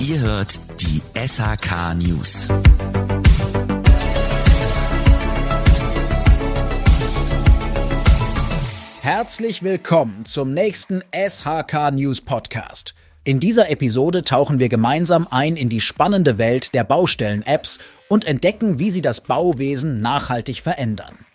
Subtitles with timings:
[0.00, 2.48] Ihr hört die SHK News.
[9.02, 12.94] Herzlich willkommen zum nächsten SHK News Podcast.
[13.24, 17.78] In dieser Episode tauchen wir gemeinsam ein in die spannende Welt der Baustellen-Apps
[18.08, 21.26] und entdecken, wie sie das Bauwesen nachhaltig verändern.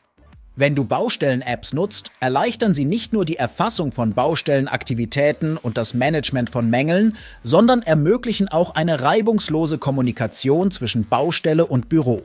[0.58, 6.50] Wenn du Baustellen-Apps nutzt, erleichtern sie nicht nur die Erfassung von Baustellenaktivitäten und das Management
[6.50, 12.22] von Mängeln, sondern ermöglichen auch eine reibungslose Kommunikation zwischen Baustelle und Büro.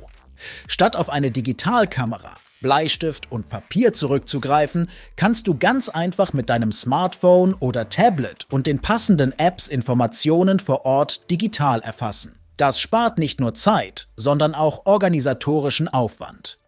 [0.69, 7.55] Statt auf eine Digitalkamera, Bleistift und Papier zurückzugreifen, kannst du ganz einfach mit deinem Smartphone
[7.55, 12.39] oder Tablet und den passenden Apps Informationen vor Ort digital erfassen.
[12.57, 16.61] Das spart nicht nur Zeit, sondern auch organisatorischen Aufwand.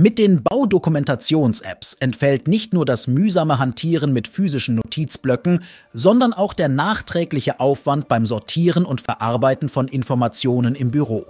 [0.00, 6.68] Mit den Baudokumentations-Apps entfällt nicht nur das mühsame Hantieren mit physischen Notizblöcken, sondern auch der
[6.68, 11.26] nachträgliche Aufwand beim Sortieren und Verarbeiten von Informationen im Büro.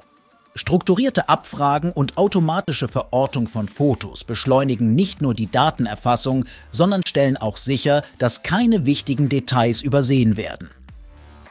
[0.55, 7.57] Strukturierte Abfragen und automatische Verortung von Fotos beschleunigen nicht nur die Datenerfassung, sondern stellen auch
[7.57, 10.69] sicher, dass keine wichtigen Details übersehen werden.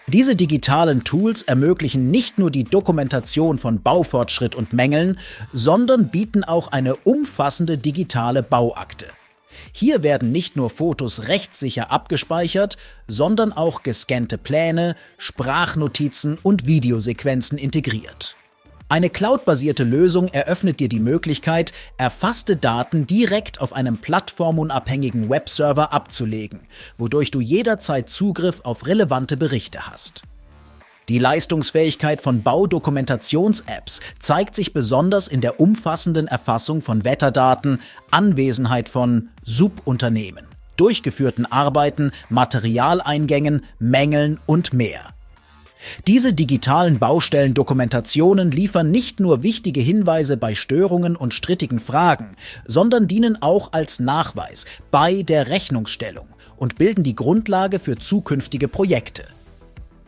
[0.09, 5.19] Diese digitalen Tools ermöglichen nicht nur die Dokumentation von Baufortschritt und Mängeln,
[5.51, 9.07] sondern bieten auch eine umfassende digitale Bauakte.
[9.73, 18.36] Hier werden nicht nur Fotos rechtssicher abgespeichert, sondern auch gescannte Pläne, Sprachnotizen und Videosequenzen integriert.
[18.89, 26.61] Eine cloudbasierte Lösung eröffnet dir die Möglichkeit, erfasste Daten direkt auf einem plattformunabhängigen Webserver abzulegen,
[26.97, 30.23] wodurch du jederzeit Zugriff auf relevante Berichte hast.
[31.09, 39.29] Die Leistungsfähigkeit von Baudokumentations-Apps zeigt sich besonders in der umfassenden Erfassung von Wetterdaten, Anwesenheit von
[39.43, 40.45] Subunternehmen,
[40.77, 45.16] durchgeführten Arbeiten, Materialeingängen, Mängeln und mehr.
[46.07, 52.35] Diese digitalen Baustellendokumentationen liefern nicht nur wichtige Hinweise bei Störungen und strittigen Fragen,
[52.65, 59.23] sondern dienen auch als Nachweis bei der Rechnungsstellung und bilden die Grundlage für zukünftige Projekte.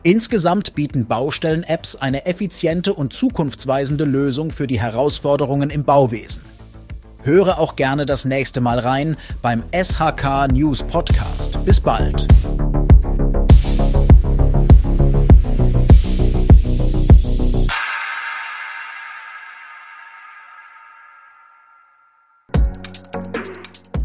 [0.02, 6.42] Insgesamt bieten Baustellen-Apps eine effiziente und zukunftsweisende Lösung für die Herausforderungen im Bauwesen.
[7.22, 11.62] Höre auch gerne das nächste Mal rein beim SHK News Podcast.
[11.66, 12.26] Bis bald.